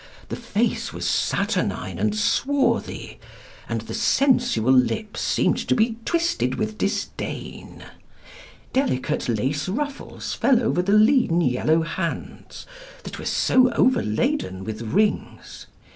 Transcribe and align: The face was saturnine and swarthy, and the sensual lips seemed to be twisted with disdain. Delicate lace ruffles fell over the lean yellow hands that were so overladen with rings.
The 0.29 0.35
face 0.35 0.91
was 0.91 1.05
saturnine 1.07 1.99
and 1.99 2.15
swarthy, 2.15 3.19
and 3.69 3.81
the 3.81 3.93
sensual 3.93 4.73
lips 4.73 5.21
seemed 5.21 5.57
to 5.67 5.75
be 5.75 5.97
twisted 6.05 6.55
with 6.55 6.79
disdain. 6.79 7.83
Delicate 8.73 9.29
lace 9.29 9.69
ruffles 9.69 10.33
fell 10.33 10.59
over 10.63 10.81
the 10.81 10.93
lean 10.93 11.39
yellow 11.41 11.83
hands 11.83 12.65
that 13.03 13.19
were 13.19 13.25
so 13.25 13.71
overladen 13.73 14.63
with 14.63 14.81
rings. 14.81 15.67